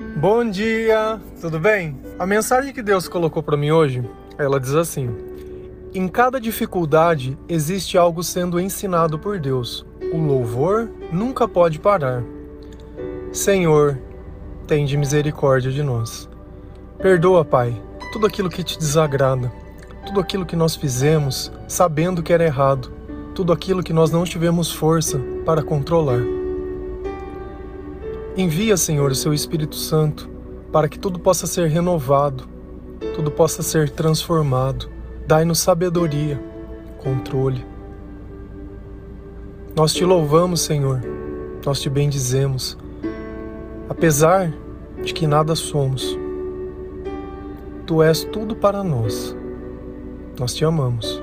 Bom 0.00 0.48
dia, 0.48 1.20
tudo 1.40 1.60
bem? 1.60 2.00
A 2.18 2.24
mensagem 2.24 2.72
que 2.72 2.82
Deus 2.82 3.08
colocou 3.08 3.42
para 3.42 3.56
mim 3.56 3.70
hoje, 3.70 4.02
ela 4.38 4.58
diz 4.58 4.74
assim: 4.74 5.10
Em 5.92 6.08
cada 6.08 6.40
dificuldade 6.40 7.36
existe 7.48 7.98
algo 7.98 8.22
sendo 8.22 8.58
ensinado 8.58 9.18
por 9.18 9.38
Deus. 9.38 9.84
O 10.12 10.16
louvor 10.16 10.90
nunca 11.12 11.46
pode 11.46 11.78
parar. 11.78 12.22
Senhor, 13.32 13.98
tem 14.66 14.86
de 14.86 14.96
misericórdia 14.96 15.70
de 15.70 15.82
nós. 15.82 16.28
Perdoa, 16.98 17.44
Pai, 17.44 17.80
tudo 18.12 18.26
aquilo 18.26 18.48
que 18.48 18.64
te 18.64 18.78
desagrada, 18.78 19.52
tudo 20.06 20.20
aquilo 20.20 20.46
que 20.46 20.56
nós 20.56 20.74
fizemos 20.74 21.52
sabendo 21.68 22.22
que 22.22 22.32
era 22.32 22.44
errado, 22.44 22.92
tudo 23.34 23.52
aquilo 23.52 23.82
que 23.82 23.92
nós 23.92 24.10
não 24.10 24.24
tivemos 24.24 24.72
força 24.72 25.20
para 25.44 25.62
controlar. 25.62 26.41
Envia, 28.34 28.78
Senhor, 28.78 29.10
o 29.10 29.14
seu 29.14 29.34
Espírito 29.34 29.76
Santo 29.76 30.30
para 30.72 30.88
que 30.88 30.98
tudo 30.98 31.18
possa 31.18 31.46
ser 31.46 31.68
renovado, 31.68 32.48
tudo 33.14 33.30
possa 33.30 33.62
ser 33.62 33.90
transformado. 33.90 34.88
Dai-nos 35.26 35.58
sabedoria, 35.58 36.42
controle. 36.98 37.62
Nós 39.76 39.92
te 39.92 40.02
louvamos, 40.02 40.62
Senhor, 40.62 41.02
nós 41.64 41.78
te 41.78 41.90
bendizemos, 41.90 42.78
apesar 43.86 44.50
de 45.02 45.12
que 45.12 45.26
nada 45.26 45.54
somos. 45.54 46.18
Tu 47.86 48.02
és 48.02 48.24
tudo 48.24 48.56
para 48.56 48.82
nós. 48.82 49.36
Nós 50.40 50.54
te 50.54 50.64
amamos. 50.64 51.22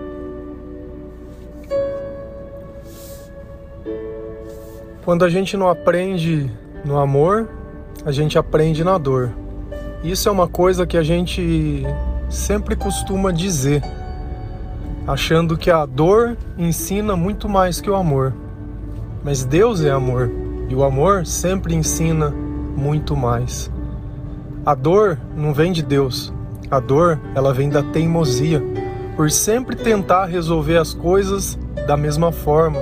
Quando 5.03 5.25
a 5.25 5.29
gente 5.29 5.57
não 5.57 5.67
aprende 5.67 6.51
no 6.83 6.97
amor, 6.97 7.49
a 8.05 8.11
gente 8.11 8.37
aprende 8.37 8.83
na 8.83 8.97
dor. 8.97 9.31
Isso 10.03 10.29
é 10.29 10.31
uma 10.31 10.47
coisa 10.47 10.87
que 10.87 10.97
a 10.97 11.03
gente 11.03 11.83
sempre 12.29 12.75
costuma 12.75 13.31
dizer, 13.31 13.83
achando 15.05 15.57
que 15.57 15.69
a 15.69 15.85
dor 15.85 16.37
ensina 16.57 17.15
muito 17.15 17.49
mais 17.49 17.81
que 17.81 17.89
o 17.89 17.95
amor. 17.95 18.33
Mas 19.23 19.43
Deus 19.43 19.83
é 19.83 19.91
amor 19.91 20.31
e 20.69 20.75
o 20.75 20.83
amor 20.83 21.25
sempre 21.25 21.75
ensina 21.75 22.29
muito 22.29 23.15
mais. 23.15 23.69
A 24.65 24.73
dor 24.73 25.19
não 25.35 25.53
vem 25.53 25.71
de 25.71 25.83
Deus. 25.83 26.33
A 26.71 26.79
dor, 26.79 27.19
ela 27.35 27.53
vem 27.53 27.69
da 27.69 27.81
teimosia, 27.81 28.63
por 29.15 29.29
sempre 29.31 29.75
tentar 29.75 30.25
resolver 30.25 30.77
as 30.77 30.93
coisas 30.93 31.57
da 31.87 31.97
mesma 31.97 32.31
forma, 32.31 32.79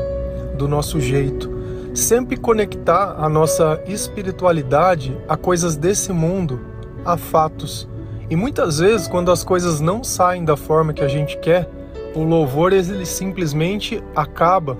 do 0.57 0.67
nosso 0.67 0.99
jeito 0.99 1.56
sempre 1.97 2.37
conectar 2.37 3.15
a 3.17 3.27
nossa 3.27 3.81
espiritualidade 3.87 5.17
a 5.27 5.35
coisas 5.35 5.75
desse 5.75 6.13
mundo, 6.13 6.61
a 7.03 7.17
fatos. 7.17 7.89
E 8.29 8.35
muitas 8.35 8.79
vezes, 8.79 9.07
quando 9.07 9.31
as 9.31 9.43
coisas 9.43 9.81
não 9.81 10.03
saem 10.03 10.45
da 10.45 10.55
forma 10.55 10.93
que 10.93 11.03
a 11.03 11.07
gente 11.07 11.37
quer, 11.39 11.67
o 12.13 12.23
louvor 12.23 12.71
ele 12.71 13.05
simplesmente 13.05 14.03
acaba. 14.15 14.77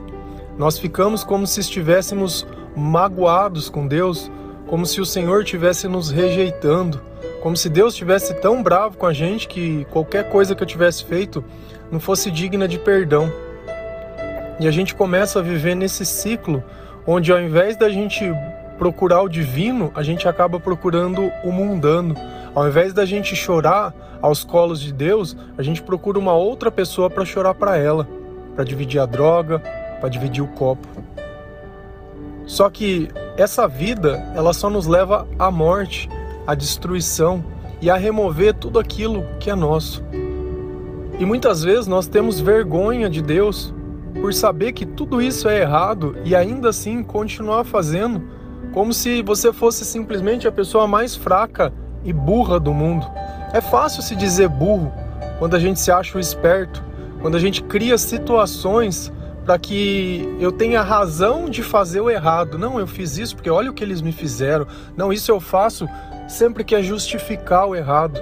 Nós 0.58 0.78
ficamos 0.78 1.24
como 1.24 1.48
se 1.48 1.60
estivéssemos 1.60 2.46
magoados 2.76 3.68
com 3.70 3.88
Deus, 3.88 4.32
como 4.68 4.86
se 4.86 5.02
o 5.02 5.06
Senhor 5.06 5.42
estivesse 5.42 5.88
nos 5.88 6.12
rejeitando, 6.12 7.02
como 7.42 7.58
se 7.58 7.70
Deus 7.70 7.94
estivesse 7.94 8.34
tão 8.36 8.62
bravo 8.62 8.98
com 8.98 9.06
a 9.06 9.14
gente 9.14 9.48
que 9.48 9.86
qualquer 9.86 10.30
coisa 10.30 10.54
que 10.54 10.62
eu 10.62 10.68
tivesse 10.68 11.04
feito 11.04 11.44
não 11.92 12.00
fosse 12.00 12.30
digna 12.30 12.68
de 12.68 12.78
perdão. 12.78 13.32
E 14.60 14.68
a 14.68 14.72
gente 14.72 14.94
começa 14.94 15.40
a 15.40 15.42
viver 15.42 15.76
nesse 15.76 16.06
ciclo 16.06 16.64
onde 17.08 17.32
ao 17.32 17.40
invés 17.40 17.78
da 17.78 17.90
gente 17.90 18.30
procurar 18.78 19.22
o 19.22 19.30
divino, 19.30 19.92
a 19.96 20.04
gente 20.04 20.28
acaba 20.28 20.60
procurando 20.60 21.32
o 21.44 21.52
mundano. 21.52 22.14
Ao 22.54 22.68
invés 22.68 22.94
da 22.94 23.06
gente 23.06 23.36
chorar 23.36 23.94
aos 24.22 24.44
colos 24.44 24.82
de 24.82 24.92
Deus, 24.94 25.36
a 25.58 25.64
gente 25.64 25.82
procura 25.82 26.20
uma 26.20 26.34
outra 26.34 26.70
pessoa 26.70 27.10
para 27.10 27.24
chorar 27.24 27.54
para 27.54 27.78
ela, 27.78 28.08
para 28.56 28.66
dividir 28.66 29.00
a 29.00 29.06
droga, 29.06 29.60
para 30.00 30.10
dividir 30.10 30.44
o 30.44 30.48
copo. 30.48 30.88
Só 32.46 32.70
que 32.70 33.10
essa 33.38 33.68
vida, 33.68 34.32
ela 34.36 34.54
só 34.54 34.70
nos 34.70 34.86
leva 34.86 35.28
à 35.40 35.50
morte, 35.50 36.10
à 36.46 36.56
destruição 36.56 37.44
e 37.82 37.90
a 37.90 37.96
remover 37.96 38.54
tudo 38.54 38.80
aquilo 38.80 39.26
que 39.40 39.50
é 39.50 39.56
nosso. 39.56 40.04
E 41.20 41.26
muitas 41.26 41.64
vezes 41.64 41.88
nós 41.88 42.08
temos 42.08 42.40
vergonha 42.40 43.10
de 43.10 43.22
Deus 43.22 43.74
por 44.22 44.34
saber 44.34 44.72
que 44.74 44.86
tudo 44.86 45.22
isso 45.22 45.48
é 45.48 45.62
errado 45.62 46.16
e 46.24 46.36
ainda 46.36 46.70
assim 46.70 47.04
continuar 47.04 47.64
fazendo, 47.64 48.22
como 48.74 48.94
se 48.94 49.22
você 49.22 49.54
fosse 49.54 49.86
simplesmente 49.86 50.48
a 50.48 50.52
pessoa 50.52 50.88
mais 50.88 51.16
fraca 51.16 51.74
e 52.04 52.12
burra 52.12 52.60
do 52.60 52.74
mundo. 52.74 53.06
É 53.54 53.62
fácil 53.62 54.02
se 54.02 54.16
dizer 54.16 54.50
burro 54.50 54.92
quando 55.40 55.56
a 55.56 55.60
gente 55.60 55.80
se 55.80 55.92
acha 55.92 56.18
o 56.18 56.22
esperto, 56.22 56.84
quando 57.22 57.36
a 57.36 57.40
gente 57.40 57.64
cria 57.64 57.98
situações 57.98 59.12
para 59.46 59.58
que 59.58 60.36
eu 60.42 60.52
tenha 60.52 60.82
razão 60.82 61.50
de 61.50 61.64
fazer 61.64 62.02
o 62.02 62.10
errado. 62.10 62.58
Não, 62.58 62.80
eu 62.80 62.86
fiz 62.86 63.18
isso 63.18 63.36
porque 63.36 63.50
olha 63.50 63.72
o 63.72 63.74
que 63.74 63.84
eles 63.84 64.02
me 64.02 64.12
fizeram. 64.12 64.68
Não, 64.96 65.14
isso 65.14 65.32
eu 65.32 65.40
faço 65.40 65.88
sempre 66.28 66.66
que 66.66 66.76
é 66.76 66.84
justificar 66.84 67.66
o 67.66 67.74
errado. 67.74 68.22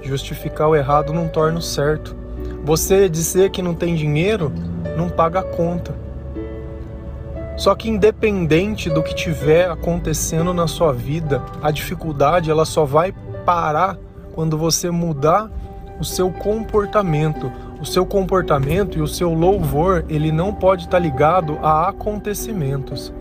Justificar 0.00 0.68
o 0.68 0.76
errado 0.76 1.12
não 1.12 1.26
torna 1.26 1.58
o 1.58 1.62
certo. 1.62 2.16
Você 2.64 3.08
dizer 3.08 3.50
que 3.50 3.60
não 3.60 3.74
tem 3.74 3.96
dinheiro 3.96 4.52
não 5.00 5.08
paga 5.08 5.40
a 5.40 5.42
conta. 5.42 5.94
Só 7.56 7.74
que 7.74 7.88
independente 7.88 8.88
do 8.90 9.02
que 9.02 9.14
tiver 9.14 9.70
acontecendo 9.70 10.52
na 10.52 10.66
sua 10.66 10.92
vida, 10.92 11.42
a 11.62 11.70
dificuldade 11.70 12.50
ela 12.50 12.64
só 12.64 12.84
vai 12.84 13.12
parar 13.44 13.98
quando 14.34 14.56
você 14.56 14.90
mudar 14.90 15.50
o 15.98 16.04
seu 16.04 16.30
comportamento. 16.30 17.50
O 17.80 17.86
seu 17.86 18.04
comportamento 18.04 18.98
e 18.98 19.00
o 19.00 19.06
seu 19.06 19.32
louvor, 19.32 20.04
ele 20.08 20.30
não 20.30 20.54
pode 20.54 20.84
estar 20.84 20.98
ligado 20.98 21.58
a 21.62 21.88
acontecimentos. 21.88 23.12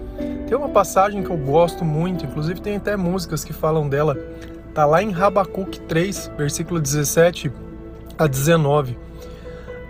Tem 0.48 0.58
uma 0.58 0.70
passagem 0.70 1.24
que 1.24 1.30
eu 1.30 1.38
gosto 1.38 1.86
muito, 1.86 2.26
inclusive 2.26 2.62
tem 2.62 2.76
até 2.76 2.98
músicas 2.98 3.44
que 3.44 3.54
falam 3.54 3.88
dela. 3.88 4.18
Tá 4.74 4.86
lá 4.86 5.02
em 5.02 5.12
Rabacuque 5.12 5.80
3, 5.82 6.32
versículo 6.38 6.80
17 6.80 7.52
a 8.18 8.28
19. 8.28 8.98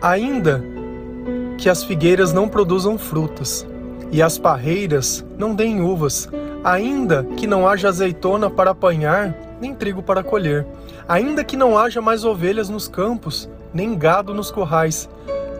Ainda 0.01 0.63
que 1.59 1.69
as 1.69 1.83
figueiras 1.83 2.31
não 2.31 2.47
produzam 2.47 2.97
frutas 2.97 3.67
e 4.11 4.21
as 4.23 4.39
parreiras 4.39 5.25
não 5.37 5.53
deem 5.53 5.81
uvas, 5.81 6.29
ainda 6.63 7.23
que 7.35 7.45
não 7.45 7.67
haja 7.67 7.89
azeitona 7.89 8.49
para 8.49 8.71
apanhar, 8.71 9.35
nem 9.61 9.75
trigo 9.75 10.01
para 10.01 10.23
colher, 10.23 10.65
ainda 11.07 11.43
que 11.43 11.57
não 11.57 11.77
haja 11.77 12.01
mais 12.01 12.23
ovelhas 12.23 12.69
nos 12.69 12.87
campos, 12.87 13.49
nem 13.73 13.97
gado 13.97 14.33
nos 14.33 14.49
corrais. 14.49 15.09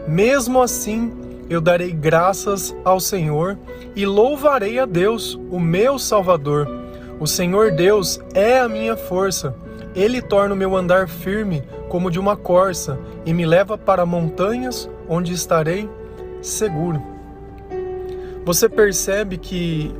Mesmo 0.08 0.62
assim, 0.62 1.12
eu 1.50 1.60
darei 1.60 1.92
graças 1.92 2.74
ao 2.82 2.98
Senhor 2.98 3.58
e 3.94 4.06
louvarei 4.06 4.78
a 4.78 4.86
Deus, 4.86 5.38
o 5.50 5.60
meu 5.60 5.98
Salvador. 5.98 6.66
O 7.20 7.26
Senhor 7.26 7.70
Deus 7.72 8.18
é 8.34 8.58
a 8.58 8.68
minha 8.68 8.96
força. 8.96 9.54
Ele 9.94 10.22
torna 10.22 10.54
o 10.54 10.56
meu 10.56 10.76
andar 10.76 11.08
firme 11.08 11.62
como 11.88 12.10
de 12.10 12.18
uma 12.18 12.36
corça 12.36 12.98
e 13.26 13.34
me 13.34 13.44
leva 13.44 13.76
para 13.76 14.06
montanhas 14.06 14.88
onde 15.08 15.32
estarei 15.32 15.88
seguro. 16.40 17.02
Você 18.44 18.68
percebe 18.68 19.36
que 19.36 19.92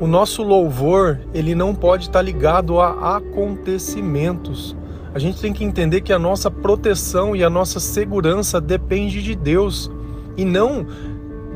o 0.00 0.06
nosso 0.06 0.42
louvor, 0.42 1.18
ele 1.34 1.54
não 1.54 1.74
pode 1.74 2.04
estar 2.04 2.22
ligado 2.22 2.80
a 2.80 3.16
acontecimentos. 3.16 4.76
A 5.12 5.18
gente 5.18 5.40
tem 5.40 5.52
que 5.52 5.64
entender 5.64 6.02
que 6.02 6.12
a 6.12 6.18
nossa 6.18 6.50
proteção 6.50 7.34
e 7.34 7.42
a 7.42 7.50
nossa 7.50 7.80
segurança 7.80 8.60
depende 8.60 9.22
de 9.22 9.34
Deus 9.34 9.90
e 10.36 10.44
não 10.44 10.86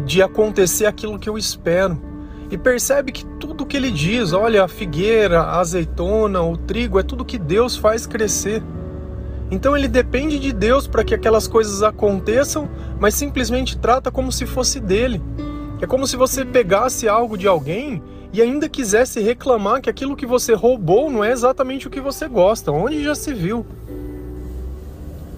de 0.04 0.20
acontecer 0.20 0.86
aquilo 0.86 1.18
que 1.18 1.28
eu 1.28 1.38
espero. 1.38 2.00
E 2.52 2.58
percebe 2.58 3.12
que 3.12 3.24
tudo 3.24 3.64
que 3.64 3.78
ele 3.78 3.90
diz, 3.90 4.34
olha, 4.34 4.62
a 4.62 4.68
figueira, 4.68 5.40
a 5.40 5.60
azeitona, 5.60 6.42
o 6.42 6.54
trigo, 6.54 6.98
é 6.98 7.02
tudo 7.02 7.24
que 7.24 7.38
Deus 7.38 7.78
faz 7.78 8.06
crescer. 8.06 8.62
Então 9.50 9.74
ele 9.74 9.88
depende 9.88 10.38
de 10.38 10.52
Deus 10.52 10.86
para 10.86 11.02
que 11.02 11.14
aquelas 11.14 11.48
coisas 11.48 11.82
aconteçam, 11.82 12.68
mas 13.00 13.14
simplesmente 13.14 13.78
trata 13.78 14.10
como 14.10 14.30
se 14.30 14.44
fosse 14.44 14.80
dele. 14.80 15.22
É 15.80 15.86
como 15.86 16.06
se 16.06 16.14
você 16.14 16.44
pegasse 16.44 17.08
algo 17.08 17.38
de 17.38 17.48
alguém 17.48 18.02
e 18.34 18.42
ainda 18.42 18.68
quisesse 18.68 19.18
reclamar 19.18 19.80
que 19.80 19.88
aquilo 19.88 20.14
que 20.14 20.26
você 20.26 20.52
roubou 20.52 21.10
não 21.10 21.24
é 21.24 21.32
exatamente 21.32 21.86
o 21.86 21.90
que 21.90 22.02
você 22.02 22.28
gosta. 22.28 22.70
Onde 22.70 23.02
já 23.02 23.14
se 23.14 23.32
viu? 23.32 23.64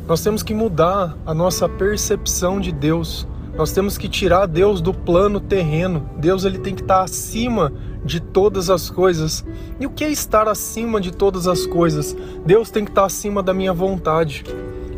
Nós 0.08 0.20
temos 0.20 0.42
que 0.42 0.52
mudar 0.52 1.16
a 1.24 1.32
nossa 1.32 1.68
percepção 1.68 2.58
de 2.58 2.72
Deus. 2.72 3.24
Nós 3.56 3.70
temos 3.70 3.96
que 3.96 4.08
tirar 4.08 4.46
Deus 4.46 4.80
do 4.80 4.92
plano 4.92 5.38
terreno. 5.38 6.08
Deus 6.16 6.44
ele 6.44 6.58
tem 6.58 6.74
que 6.74 6.82
estar 6.82 7.02
acima 7.02 7.72
de 8.04 8.18
todas 8.18 8.68
as 8.68 8.90
coisas. 8.90 9.44
E 9.78 9.86
o 9.86 9.90
que 9.90 10.04
é 10.04 10.10
estar 10.10 10.48
acima 10.48 11.00
de 11.00 11.12
todas 11.12 11.46
as 11.46 11.64
coisas? 11.64 12.16
Deus 12.44 12.68
tem 12.70 12.84
que 12.84 12.90
estar 12.90 13.04
acima 13.04 13.42
da 13.42 13.54
minha 13.54 13.72
vontade. 13.72 14.44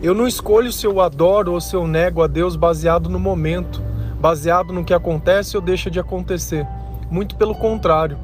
Eu 0.03 0.15
não 0.15 0.27
escolho 0.27 0.73
se 0.73 0.87
eu 0.87 1.01
adoro 1.01 1.53
ou 1.53 1.61
se 1.61 1.77
eu 1.77 1.87
nego 1.87 2.23
a 2.23 2.27
Deus 2.27 2.57
baseado 2.57 3.11
no 3.11 3.19
momento, 3.19 3.83
baseado 4.19 4.73
no 4.73 4.85
que 4.85 4.95
acontece 4.95 5.57
ou 5.57 5.63
deixa 5.63 5.91
de 5.91 6.01
acontecer. 6.01 6.67
Muito 7.11 7.37
pelo 7.37 7.55
contrário. 7.55 8.17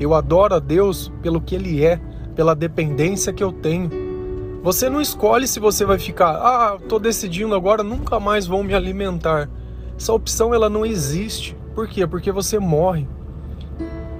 Eu 0.00 0.14
adoro 0.14 0.54
a 0.54 0.58
Deus 0.58 1.12
pelo 1.22 1.40
que 1.40 1.54
Ele 1.54 1.84
é, 1.84 2.00
pela 2.34 2.56
dependência 2.56 3.32
que 3.32 3.42
eu 3.42 3.52
tenho. 3.52 3.88
Você 4.64 4.90
não 4.90 5.00
escolhe 5.00 5.46
se 5.46 5.60
você 5.60 5.84
vai 5.84 5.96
ficar, 5.96 6.30
ah, 6.30 6.76
tô 6.88 6.98
decidindo 6.98 7.54
agora, 7.54 7.84
nunca 7.84 8.18
mais 8.18 8.48
vou 8.48 8.64
me 8.64 8.74
alimentar. 8.74 9.48
Essa 9.98 10.12
opção 10.12 10.54
ela 10.54 10.68
não 10.68 10.84
existe. 10.84 11.56
Por 11.74 11.88
quê? 11.88 12.06
Porque 12.06 12.30
você 12.30 12.58
morre. 12.58 13.06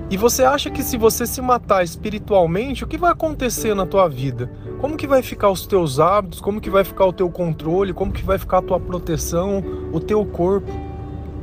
E 0.08 0.16
você 0.16 0.44
acha 0.44 0.70
que 0.70 0.84
se 0.84 0.96
você 0.96 1.26
se 1.26 1.42
matar 1.42 1.82
espiritualmente, 1.82 2.84
o 2.84 2.86
que 2.86 2.96
vai 2.96 3.10
acontecer 3.10 3.74
na 3.74 3.84
tua 3.84 4.08
vida? 4.08 4.50
Como 4.80 4.96
que 4.96 5.06
vai 5.06 5.20
ficar 5.20 5.50
os 5.50 5.66
teus 5.66 5.98
hábitos? 5.98 6.40
Como 6.40 6.60
que 6.60 6.70
vai 6.70 6.84
ficar 6.84 7.06
o 7.06 7.12
teu 7.12 7.28
controle? 7.28 7.92
Como 7.92 8.12
que 8.12 8.22
vai 8.22 8.38
ficar 8.38 8.58
a 8.58 8.62
tua 8.62 8.78
proteção, 8.78 9.64
o 9.92 9.98
teu 9.98 10.24
corpo? 10.24 10.70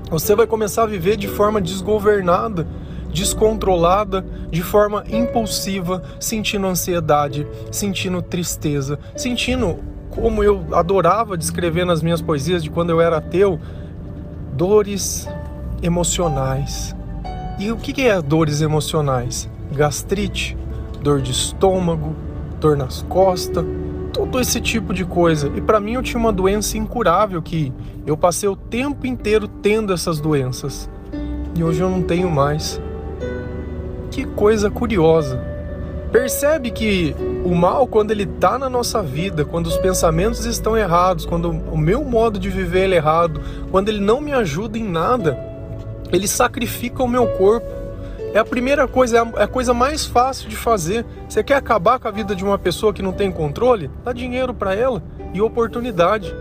Você 0.09 0.33
vai 0.33 0.47
começar 0.47 0.83
a 0.83 0.87
viver 0.87 1.17
de 1.17 1.27
forma 1.27 1.59
desgovernada, 1.59 2.65
descontrolada, 3.11 4.25
de 4.49 4.61
forma 4.61 5.03
impulsiva, 5.09 6.01
sentindo 6.19 6.65
ansiedade, 6.67 7.45
sentindo 7.69 8.21
tristeza, 8.21 8.97
sentindo 9.15 9.77
como 10.09 10.43
eu 10.43 10.63
adorava 10.71 11.37
descrever 11.37 11.85
nas 11.85 12.01
minhas 12.01 12.21
poesias 12.21 12.63
de 12.63 12.69
quando 12.69 12.91
eu 12.91 13.01
era 13.01 13.17
ateu, 13.17 13.59
dores 14.55 15.27
emocionais 15.81 16.95
e 17.59 17.71
o 17.71 17.77
que 17.77 18.01
é 18.07 18.21
dores 18.21 18.61
emocionais? 18.61 19.49
Gastrite, 19.71 20.57
dor 21.01 21.21
de 21.21 21.31
estômago, 21.31 22.15
dor 22.59 22.77
nas 22.77 23.01
costas, 23.03 23.65
todo 24.11 24.39
esse 24.39 24.59
tipo 24.61 24.93
de 24.93 25.05
coisa. 25.05 25.51
E 25.55 25.61
para 25.61 25.79
mim 25.79 25.93
eu 25.93 26.03
tinha 26.03 26.19
uma 26.19 26.31
doença 26.31 26.77
incurável 26.77 27.41
que 27.41 27.73
eu 28.05 28.15
passei 28.15 28.47
o 28.47 28.55
tempo 28.55 29.05
inteiro 29.07 29.47
tendo 29.47 29.93
essas 29.93 30.19
doenças. 30.19 30.89
E 31.55 31.63
hoje 31.63 31.81
eu 31.81 31.89
não 31.89 32.01
tenho 32.01 32.29
mais. 32.29 32.81
Que 34.11 34.25
coisa 34.25 34.69
curiosa. 34.69 35.52
Percebe 36.13 36.69
que 36.69 37.15
o 37.43 37.55
mal, 37.55 37.87
quando 37.87 38.11
ele 38.11 38.21
está 38.21 38.59
na 38.59 38.69
nossa 38.69 39.01
vida, 39.01 39.43
quando 39.43 39.65
os 39.65 39.77
pensamentos 39.77 40.45
estão 40.45 40.77
errados, 40.77 41.25
quando 41.25 41.49
o 41.49 41.75
meu 41.75 42.03
modo 42.03 42.37
de 42.37 42.51
viver 42.51 42.91
é 42.91 42.97
errado, 42.97 43.41
quando 43.71 43.89
ele 43.89 43.99
não 43.99 44.21
me 44.21 44.31
ajuda 44.31 44.77
em 44.77 44.83
nada, 44.83 45.35
ele 46.11 46.27
sacrifica 46.27 47.01
o 47.01 47.07
meu 47.07 47.25
corpo. 47.29 47.65
É 48.31 48.37
a 48.37 48.45
primeira 48.45 48.87
coisa, 48.87 49.27
é 49.37 49.43
a 49.43 49.47
coisa 49.47 49.73
mais 49.73 50.05
fácil 50.05 50.47
de 50.47 50.55
fazer. 50.55 51.03
Você 51.27 51.43
quer 51.43 51.55
acabar 51.55 51.97
com 51.97 52.07
a 52.07 52.11
vida 52.11 52.35
de 52.35 52.43
uma 52.43 52.59
pessoa 52.59 52.93
que 52.93 53.01
não 53.01 53.11
tem 53.11 53.31
controle? 53.31 53.89
Dá 54.03 54.13
dinheiro 54.13 54.53
para 54.53 54.75
ela 54.75 55.01
e 55.33 55.41
oportunidade. 55.41 56.31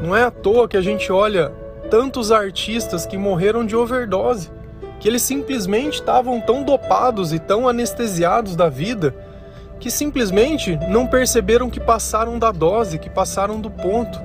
Não 0.00 0.14
é 0.14 0.22
à 0.22 0.30
toa 0.30 0.68
que 0.68 0.76
a 0.76 0.82
gente 0.82 1.10
olha 1.10 1.50
tantos 1.90 2.30
artistas 2.30 3.04
que 3.04 3.18
morreram 3.18 3.66
de 3.66 3.74
overdose, 3.74 4.48
que 5.04 5.08
eles 5.08 5.20
simplesmente 5.20 5.96
estavam 5.96 6.40
tão 6.40 6.62
dopados 6.62 7.34
e 7.34 7.38
tão 7.38 7.68
anestesiados 7.68 8.56
da 8.56 8.70
vida 8.70 9.14
que 9.78 9.90
simplesmente 9.90 10.78
não 10.88 11.06
perceberam 11.06 11.68
que 11.68 11.78
passaram 11.78 12.38
da 12.38 12.50
dose, 12.50 12.98
que 12.98 13.10
passaram 13.10 13.60
do 13.60 13.68
ponto. 13.68 14.18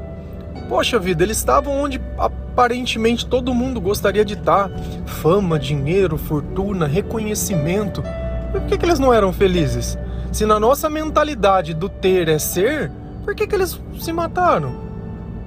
Poxa 0.69 0.97
vida, 0.97 1.21
eles 1.21 1.35
estavam 1.35 1.81
onde 1.81 1.99
aparentemente 2.17 3.25
todo 3.25 3.53
mundo 3.53 3.81
gostaria 3.81 4.23
de 4.23 4.35
estar: 4.35 4.71
fama, 5.05 5.59
dinheiro, 5.59 6.17
fortuna, 6.17 6.87
reconhecimento. 6.87 8.01
Por 8.49 8.61
que, 8.61 8.77
que 8.77 8.85
eles 8.85 8.99
não 8.99 9.13
eram 9.13 9.33
felizes? 9.33 9.97
Se 10.31 10.45
na 10.45 10.61
nossa 10.61 10.89
mentalidade 10.89 11.73
do 11.73 11.89
ter 11.89 12.29
é 12.29 12.39
ser, 12.39 12.89
por 13.25 13.35
que, 13.35 13.45
que 13.45 13.53
eles 13.53 13.77
se 13.99 14.13
mataram? 14.13 14.77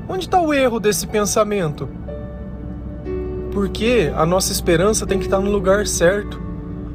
Onde 0.07 0.27
está 0.27 0.39
o 0.43 0.53
erro 0.53 0.79
desse 0.79 1.07
pensamento? 1.07 1.89
Porque 3.53 4.11
a 4.17 4.25
nossa 4.25 4.51
esperança 4.51 5.07
tem 5.07 5.19
que 5.19 5.27
estar 5.27 5.39
no 5.39 5.51
lugar 5.51 5.87
certo. 5.87 6.41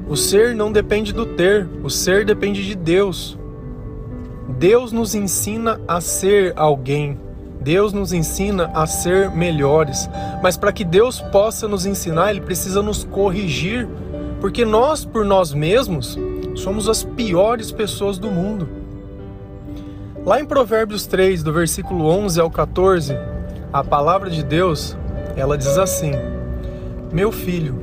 O 0.07 0.15
ser 0.15 0.55
não 0.55 0.71
depende 0.71 1.13
do 1.13 1.25
ter, 1.25 1.67
o 1.83 1.89
ser 1.89 2.25
depende 2.25 2.65
de 2.65 2.75
Deus. 2.75 3.37
Deus 4.57 4.91
nos 4.91 5.13
ensina 5.13 5.79
a 5.87 6.01
ser 6.01 6.53
alguém. 6.55 7.19
Deus 7.61 7.91
nos 7.91 8.13
ensina 8.13 8.71
a 8.73 8.87
ser 8.87 9.29
melhores, 9.31 10.09
mas 10.41 10.55
para 10.55 10.71
que 10.71 10.85
Deus 10.85 11.19
possa 11.19 11.67
nos 11.67 11.85
ensinar, 11.85 12.29
Ele 12.29 12.39
precisa 12.39 12.81
nos 12.81 13.03
corrigir, 13.03 13.87
porque 14.39 14.63
nós, 14.63 15.03
por 15.03 15.25
nós 15.25 15.53
mesmos, 15.53 16.17
somos 16.55 16.87
as 16.87 17.03
piores 17.03 17.71
pessoas 17.71 18.17
do 18.17 18.31
mundo. 18.31 18.69
Lá 20.25 20.39
em 20.39 20.45
Provérbios 20.45 21.05
3, 21.07 21.43
do 21.43 21.51
versículo 21.51 22.05
11 22.05 22.39
ao 22.39 22.49
14, 22.49 23.17
a 23.73 23.83
palavra 23.83 24.29
de 24.29 24.43
Deus, 24.43 24.95
ela 25.35 25.57
diz 25.57 25.77
assim: 25.77 26.11
Meu 27.11 27.31
filho, 27.31 27.75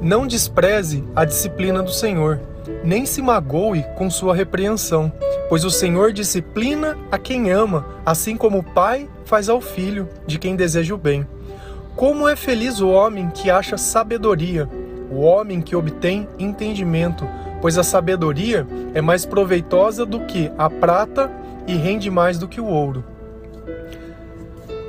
não 0.00 0.26
despreze 0.26 1.04
a 1.14 1.26
disciplina 1.26 1.82
do 1.82 1.92
Senhor, 1.92 2.40
nem 2.82 3.04
se 3.04 3.20
magoe 3.20 3.84
com 3.94 4.08
sua 4.08 4.34
repreensão, 4.34 5.12
pois 5.50 5.66
o 5.66 5.70
Senhor 5.70 6.14
disciplina 6.14 6.96
a 7.12 7.18
quem 7.18 7.50
ama, 7.50 7.84
assim 8.06 8.38
como 8.38 8.58
o 8.58 8.62
pai 8.62 9.08
faz 9.26 9.50
ao 9.50 9.60
filho 9.60 10.08
de 10.26 10.38
quem 10.38 10.56
deseja 10.56 10.94
o 10.94 10.98
bem. 10.98 11.26
Como 11.94 12.26
é 12.26 12.34
feliz 12.34 12.80
o 12.80 12.88
homem 12.88 13.28
que 13.30 13.50
acha 13.50 13.76
sabedoria, 13.76 14.66
o 15.10 15.20
homem 15.20 15.60
que 15.60 15.76
obtém 15.76 16.26
entendimento, 16.38 17.28
pois 17.60 17.76
a 17.76 17.82
sabedoria 17.82 18.66
é 18.94 19.02
mais 19.02 19.26
proveitosa 19.26 20.06
do 20.06 20.20
que 20.20 20.50
a 20.56 20.70
prata 20.70 21.30
e 21.66 21.74
rende 21.74 22.10
mais 22.10 22.38
do 22.38 22.48
que 22.48 22.62
o 22.62 22.66
ouro. 22.66 23.04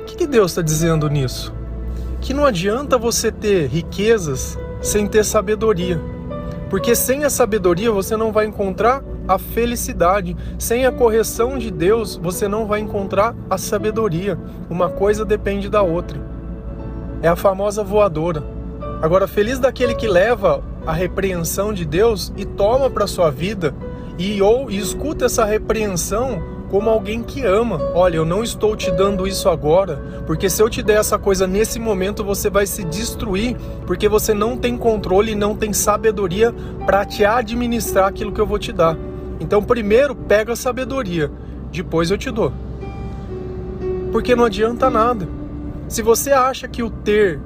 O 0.02 0.04
que 0.06 0.26
Deus 0.26 0.52
está 0.52 0.62
dizendo 0.62 1.10
nisso? 1.10 1.54
Que 2.26 2.34
não 2.34 2.44
adianta 2.44 2.98
você 2.98 3.30
ter 3.30 3.68
riquezas 3.68 4.58
sem 4.80 5.06
ter 5.06 5.24
sabedoria, 5.24 6.00
porque 6.68 6.92
sem 6.92 7.22
a 7.22 7.30
sabedoria 7.30 7.92
você 7.92 8.16
não 8.16 8.32
vai 8.32 8.46
encontrar 8.46 9.00
a 9.28 9.38
felicidade. 9.38 10.36
Sem 10.58 10.86
a 10.86 10.90
correção 10.90 11.56
de 11.56 11.70
Deus, 11.70 12.16
você 12.16 12.48
não 12.48 12.66
vai 12.66 12.80
encontrar 12.80 13.32
a 13.48 13.56
sabedoria. 13.56 14.36
Uma 14.68 14.90
coisa 14.90 15.24
depende 15.24 15.68
da 15.68 15.82
outra. 15.82 16.20
É 17.22 17.28
a 17.28 17.36
famosa 17.36 17.84
voadora. 17.84 18.42
Agora, 19.00 19.28
feliz 19.28 19.60
daquele 19.60 19.94
que 19.94 20.08
leva 20.08 20.64
a 20.84 20.92
repreensão 20.92 21.72
de 21.72 21.84
Deus 21.84 22.32
e 22.36 22.44
toma 22.44 22.90
para 22.90 23.06
sua 23.06 23.30
vida 23.30 23.72
e 24.18 24.42
ou 24.42 24.68
e 24.68 24.78
escuta 24.78 25.26
essa 25.26 25.44
repreensão 25.44 26.42
como 26.70 26.90
alguém 26.90 27.22
que 27.22 27.44
ama. 27.44 27.80
Olha, 27.94 28.16
eu 28.16 28.24
não 28.24 28.42
estou 28.42 28.76
te 28.76 28.90
dando 28.90 29.26
isso 29.26 29.48
agora, 29.48 29.96
porque 30.26 30.50
se 30.50 30.62
eu 30.62 30.68
te 30.68 30.82
der 30.82 30.98
essa 30.98 31.18
coisa 31.18 31.46
nesse 31.46 31.78
momento, 31.78 32.24
você 32.24 32.50
vai 32.50 32.66
se 32.66 32.84
destruir, 32.84 33.56
porque 33.86 34.08
você 34.08 34.34
não 34.34 34.56
tem 34.56 34.76
controle 34.76 35.32
e 35.32 35.36
não 35.36 35.54
tem 35.54 35.72
sabedoria 35.72 36.54
para 36.84 37.04
te 37.04 37.24
administrar 37.24 38.08
aquilo 38.08 38.32
que 38.32 38.40
eu 38.40 38.46
vou 38.46 38.58
te 38.58 38.72
dar. 38.72 38.96
Então, 39.38 39.62
primeiro 39.62 40.14
pega 40.14 40.54
a 40.54 40.56
sabedoria, 40.56 41.30
depois 41.70 42.10
eu 42.10 42.18
te 42.18 42.30
dou. 42.30 42.52
Porque 44.10 44.34
não 44.34 44.44
adianta 44.44 44.88
nada. 44.88 45.28
Se 45.88 46.02
você 46.02 46.32
acha 46.32 46.66
que 46.66 46.82
o 46.82 46.90
ter, 46.90 47.40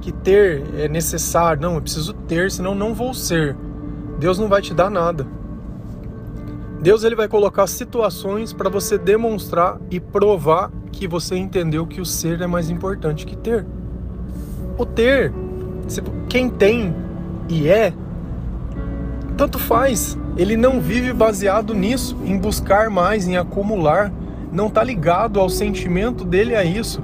que 0.00 0.12
ter 0.12 0.64
é 0.76 0.88
necessário, 0.88 1.60
não, 1.60 1.74
eu 1.74 1.82
preciso 1.82 2.12
ter, 2.12 2.50
senão 2.50 2.74
não 2.74 2.94
vou 2.94 3.12
ser. 3.12 3.56
Deus 4.18 4.38
não 4.38 4.48
vai 4.48 4.62
te 4.62 4.72
dar 4.72 4.90
nada. 4.90 5.26
Deus 6.80 7.02
ele 7.02 7.16
vai 7.16 7.26
colocar 7.26 7.66
situações 7.66 8.52
para 8.52 8.70
você 8.70 8.96
demonstrar 8.96 9.80
e 9.90 9.98
provar 9.98 10.70
que 10.92 11.08
você 11.08 11.36
entendeu 11.36 11.86
que 11.86 12.00
o 12.00 12.04
ser 12.04 12.40
é 12.40 12.46
mais 12.46 12.70
importante 12.70 13.26
que 13.26 13.36
ter. 13.36 13.66
O 14.76 14.86
ter, 14.86 15.32
quem 16.28 16.48
tem 16.48 16.94
e 17.48 17.68
é, 17.68 17.92
tanto 19.36 19.58
faz. 19.58 20.18
Ele 20.36 20.56
não 20.56 20.80
vive 20.80 21.12
baseado 21.12 21.74
nisso, 21.74 22.16
em 22.24 22.36
buscar 22.36 22.90
mais, 22.90 23.26
em 23.26 23.36
acumular. 23.36 24.12
Não 24.52 24.68
está 24.68 24.82
ligado 24.82 25.40
ao 25.40 25.48
sentimento 25.48 26.24
dele 26.24 26.54
a 26.54 26.64
isso. 26.64 27.02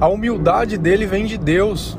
A 0.00 0.08
humildade 0.08 0.76
dele 0.76 1.06
vem 1.06 1.24
de 1.24 1.38
Deus. 1.38 1.98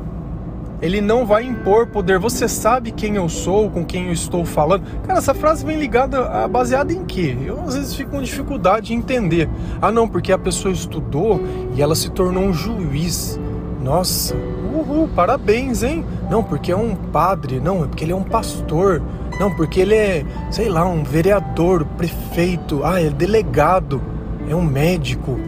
Ele 0.81 1.01
não 1.01 1.25
vai 1.25 1.43
impor 1.43 1.87
poder. 1.87 2.19
Você 2.19 2.47
sabe 2.47 2.91
quem 2.91 3.15
eu 3.15 3.27
sou, 3.27 3.69
com 3.69 3.83
quem 3.83 4.07
eu 4.07 4.11
estou 4.11 4.45
falando. 4.45 4.83
Cara, 5.03 5.19
essa 5.19 5.33
frase 5.33 5.65
vem 5.65 5.77
ligada, 5.77 6.47
baseada 6.47 6.93
em 6.93 7.03
quê? 7.03 7.35
Eu 7.43 7.61
às 7.61 7.75
vezes 7.75 7.95
fico 7.95 8.11
com 8.11 8.21
dificuldade 8.21 8.87
de 8.87 8.93
entender. 8.93 9.49
Ah, 9.81 9.91
não, 9.91 10.07
porque 10.07 10.31
a 10.31 10.37
pessoa 10.37 10.71
estudou 10.71 11.41
e 11.75 11.81
ela 11.81 11.95
se 11.95 12.11
tornou 12.11 12.43
um 12.43 12.53
juiz. 12.53 13.39
Nossa, 13.81 14.35
uhul, 14.35 15.09
parabéns, 15.15 15.81
hein? 15.81 16.05
Não, 16.29 16.43
porque 16.43 16.71
é 16.71 16.75
um 16.75 16.95
padre. 16.95 17.59
Não, 17.59 17.83
é 17.83 17.87
porque 17.87 18.03
ele 18.03 18.11
é 18.11 18.15
um 18.15 18.23
pastor. 18.23 19.01
Não, 19.39 19.55
porque 19.55 19.79
ele 19.79 19.95
é, 19.95 20.25
sei 20.51 20.69
lá, 20.69 20.85
um 20.85 21.03
vereador, 21.03 21.85
prefeito, 21.97 22.81
ah, 22.83 23.01
é 23.01 23.09
delegado, 23.09 24.01
é 24.49 24.55
um 24.55 24.63
médico. 24.63 25.39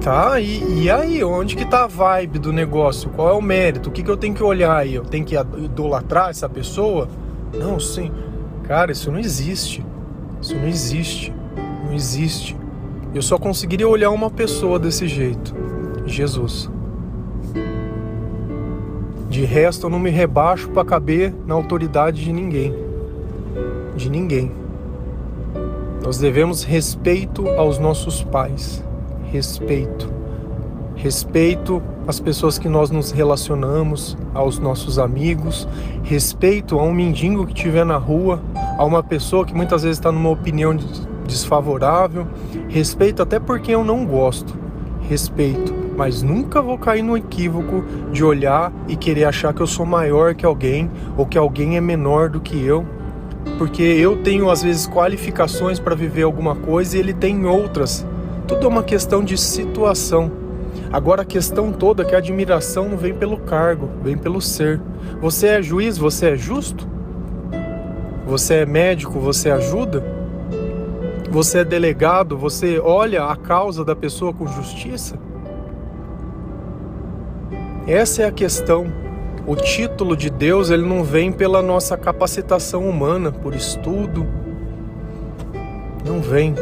Tá, 0.00 0.40
e, 0.40 0.84
e 0.84 0.90
aí, 0.90 1.24
onde 1.24 1.56
que 1.56 1.64
tá 1.64 1.84
a 1.84 1.86
vibe 1.86 2.38
do 2.38 2.52
negócio? 2.52 3.10
Qual 3.10 3.28
é 3.28 3.32
o 3.32 3.42
mérito? 3.42 3.88
O 3.88 3.92
que, 3.92 4.02
que 4.02 4.10
eu 4.10 4.16
tenho 4.16 4.34
que 4.34 4.42
olhar 4.42 4.76
aí? 4.76 4.94
Eu 4.94 5.04
tenho 5.04 5.24
que 5.24 5.34
idolatrar 5.34 6.30
essa 6.30 6.48
pessoa? 6.48 7.08
Não, 7.52 7.80
sim. 7.80 8.10
Cara, 8.62 8.92
isso 8.92 9.10
não 9.10 9.18
existe. 9.18 9.84
Isso 10.40 10.54
não 10.54 10.68
existe. 10.68 11.34
Não 11.84 11.92
existe. 11.92 12.56
Eu 13.14 13.22
só 13.22 13.38
conseguiria 13.38 13.88
olhar 13.88 14.10
uma 14.10 14.30
pessoa 14.30 14.78
desse 14.78 15.08
jeito. 15.08 15.54
Jesus. 16.06 16.70
De 19.28 19.44
resto, 19.44 19.86
eu 19.86 19.90
não 19.90 19.98
me 19.98 20.10
rebaixo 20.10 20.68
para 20.70 20.84
caber 20.84 21.34
na 21.46 21.54
autoridade 21.54 22.24
de 22.24 22.32
ninguém. 22.32 22.74
de 23.96 24.08
ninguém. 24.08 24.52
Nós 26.02 26.18
devemos 26.18 26.62
respeito 26.62 27.48
aos 27.48 27.78
nossos 27.78 28.22
pais, 28.22 28.82
respeito. 29.30 30.12
Respeito 30.94 31.80
às 32.06 32.18
pessoas 32.18 32.58
que 32.58 32.68
nós 32.68 32.90
nos 32.90 33.12
relacionamos, 33.12 34.16
aos 34.34 34.58
nossos 34.58 34.98
amigos, 34.98 35.68
respeito 36.02 36.78
a 36.78 36.82
um 36.82 36.92
mendigo 36.92 37.46
que 37.46 37.52
estiver 37.52 37.84
na 37.84 37.96
rua, 37.96 38.42
a 38.76 38.84
uma 38.84 39.02
pessoa 39.02 39.44
que 39.44 39.54
muitas 39.54 39.82
vezes 39.82 39.98
está 39.98 40.10
numa 40.10 40.30
opinião 40.30 40.76
desfavorável, 41.26 42.26
respeito 42.68 43.22
até 43.22 43.38
por 43.38 43.60
quem 43.60 43.74
eu 43.74 43.84
não 43.84 44.04
gosto, 44.04 44.56
respeito, 45.08 45.72
mas 45.96 46.22
nunca 46.22 46.60
vou 46.60 46.78
cair 46.78 47.02
no 47.02 47.16
equívoco 47.16 47.84
de 48.10 48.24
olhar 48.24 48.72
e 48.88 48.96
querer 48.96 49.24
achar 49.24 49.54
que 49.54 49.60
eu 49.60 49.66
sou 49.66 49.86
maior 49.86 50.34
que 50.34 50.44
alguém 50.44 50.90
ou 51.16 51.26
que 51.26 51.38
alguém 51.38 51.76
é 51.76 51.80
menor 51.80 52.28
do 52.28 52.40
que 52.40 52.60
eu 52.60 52.84
porque 53.56 53.82
eu 53.82 54.16
tenho 54.16 54.50
às 54.50 54.62
vezes 54.62 54.86
qualificações 54.86 55.78
para 55.78 55.94
viver 55.94 56.22
alguma 56.22 56.54
coisa 56.54 56.96
e 56.96 57.00
ele 57.00 57.14
tem 57.14 57.46
outras. 57.46 58.06
Tudo 58.48 58.64
é 58.64 58.68
uma 58.68 58.82
questão 58.82 59.22
de 59.22 59.38
situação. 59.38 60.32
Agora 60.90 61.22
a 61.22 61.24
questão 61.24 61.70
toda 61.70 62.02
é 62.02 62.06
que 62.06 62.14
a 62.14 62.18
admiração 62.18 62.88
não 62.88 62.96
vem 62.96 63.14
pelo 63.14 63.38
cargo, 63.38 63.88
vem 64.02 64.16
pelo 64.18 64.40
ser. 64.40 64.80
Você 65.20 65.46
é 65.46 65.62
juiz, 65.62 65.96
você 65.96 66.30
é 66.30 66.36
justo? 66.36 66.88
Você 68.26 68.54
é 68.54 68.66
médico, 68.66 69.20
você 69.20 69.50
ajuda? 69.50 70.02
Você 71.30 71.58
é 71.58 71.64
delegado, 71.64 72.36
você 72.36 72.80
olha 72.80 73.24
a 73.24 73.36
causa 73.36 73.84
da 73.84 73.94
pessoa 73.94 74.32
com 74.32 74.48
justiça? 74.48 75.16
Essa 77.86 78.22
é 78.22 78.24
a 78.26 78.32
questão 78.32 78.90
o 79.48 79.56
título 79.56 80.14
de 80.14 80.28
Deus 80.28 80.68
ele 80.68 80.86
não 80.86 81.02
vem 81.02 81.32
pela 81.32 81.62
nossa 81.62 81.96
capacitação 81.96 82.86
humana, 82.86 83.32
por 83.32 83.54
estudo. 83.54 84.26
Não 86.04 86.20
vem. 86.20 86.54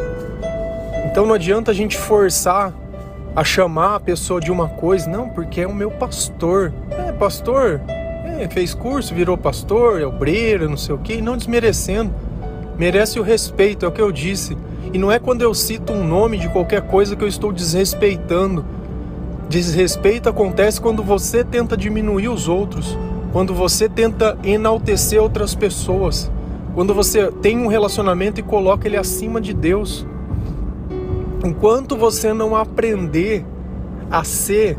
Então 1.17 1.25
não 1.25 1.35
adianta 1.35 1.71
a 1.71 1.75
gente 1.75 1.97
forçar 1.97 2.75
a 3.35 3.43
chamar 3.43 3.95
a 3.95 4.01
pessoa 4.01 4.39
de 4.39 4.53
uma 4.53 4.69
coisa, 4.69 5.09
não, 5.09 5.31
porque 5.31 5.63
é 5.63 5.67
o 5.67 5.75
meu 5.75 5.91
pastor. 5.91 6.75
É, 6.91 7.11
pastor, 7.11 7.81
é, 8.39 8.47
fez 8.51 8.75
curso, 8.75 9.15
virou 9.15 9.39
pastor, 9.39 9.99
é 9.99 10.05
obreiro, 10.05 10.69
não 10.69 10.77
sei 10.77 10.95
o 10.95 10.99
quê, 10.99 11.23
não 11.23 11.39
desmerecendo. 11.39 12.13
Merece 12.77 13.19
o 13.19 13.23
respeito, 13.23 13.87
é 13.87 13.89
o 13.89 13.93
que 13.93 14.03
eu 14.03 14.13
disse. 14.13 14.59
E 14.93 14.99
não 14.99 15.11
é 15.11 15.19
quando 15.19 15.41
eu 15.41 15.55
cito 15.55 15.91
um 15.91 16.07
nome 16.07 16.37
de 16.37 16.51
qualquer 16.51 16.83
coisa 16.83 17.17
que 17.17 17.25
eu 17.25 17.29
estou 17.29 17.51
desrespeitando. 17.51 18.63
Desrespeito 19.49 20.29
acontece 20.29 20.79
quando 20.79 21.03
você 21.03 21.43
tenta 21.43 21.79
diminuir 21.79 22.29
os 22.29 22.47
outros, 22.47 22.95
quando 23.33 23.55
você 23.55 23.89
tenta 23.89 24.37
enaltecer 24.45 25.23
outras 25.23 25.55
pessoas, 25.55 26.31
quando 26.75 26.93
você 26.93 27.33
tem 27.33 27.57
um 27.57 27.69
relacionamento 27.69 28.39
e 28.39 28.43
coloca 28.43 28.87
ele 28.87 28.99
acima 28.99 29.41
de 29.41 29.55
Deus. 29.55 30.07
Enquanto 31.47 31.97
você 31.97 32.33
não 32.33 32.57
aprender 32.57 33.47
a 34.11 34.25
ser, 34.25 34.77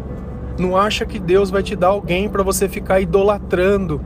não 0.60 0.76
acha 0.76 1.06
que 1.06 1.18
Deus 1.18 1.50
vai 1.50 1.64
te 1.64 1.78
dar 1.78 1.88
alguém 1.88 2.28
para 2.28 2.44
você 2.44 2.68
ficar 2.68 3.00
idolatrando. 3.00 4.02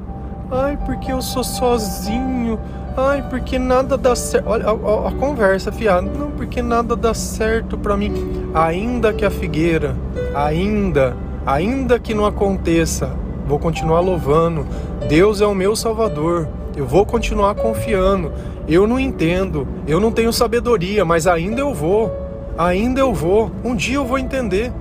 Ai, 0.52 0.78
porque 0.86 1.12
eu 1.12 1.24
sou 1.24 1.44
sozinho. 1.44 2.60
Ai, 2.96 3.28
porque 3.28 3.58
nada 3.58 3.98
dá 3.98 4.16
certo. 4.16 4.48
Olha 4.48 4.68
a, 4.68 4.70
a, 4.70 5.10
a 5.10 5.12
conversa, 5.14 5.72
fiado. 5.72 6.08
Não, 6.16 6.30
porque 6.30 6.62
nada 6.62 6.96
dá 6.96 7.16
certo 7.16 7.80
para 7.80 7.98
mim. 7.98 8.52
Ainda 8.54 9.12
que 9.12 9.26
a 9.26 9.32
figueira, 9.32 9.96
ainda, 10.36 11.18
ainda 11.44 11.98
que 11.98 12.14
não 12.14 12.28
aconteça, 12.28 13.10
vou 13.48 13.58
continuar 13.58 14.02
louvando. 14.02 14.68
Deus 15.10 15.42
é 15.42 15.48
o 15.48 15.56
meu 15.56 15.76
Salvador. 15.76 16.48
Eu 16.78 16.86
vou 16.86 17.08
continuar 17.08 17.56
confiando. 17.56 18.32
Eu 18.68 18.86
não 18.86 19.00
entendo, 19.00 19.68
eu 19.88 20.00
não 20.00 20.12
tenho 20.12 20.32
sabedoria, 20.32 21.04
mas 21.04 21.26
ainda 21.26 21.60
eu 21.60 21.74
vou. 21.74 22.30
Ainda 22.58 23.00
eu 23.00 23.14
vou. 23.14 23.52
Um 23.64 23.76
dia 23.76 23.96
eu 23.96 24.06
vou 24.06 24.18
entender. 24.18 24.72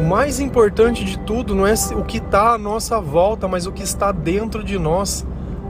O 0.00 0.04
mais 0.04 0.40
importante 0.40 1.04
de 1.04 1.18
tudo 1.18 1.54
não 1.54 1.66
é 1.66 1.74
o 1.94 2.04
que 2.04 2.18
está 2.18 2.54
à 2.54 2.58
nossa 2.58 3.00
volta, 3.00 3.46
mas 3.46 3.66
o 3.66 3.72
que 3.72 3.82
está 3.82 4.12
dentro 4.12 4.64
de 4.64 4.78
nós. 4.78 5.26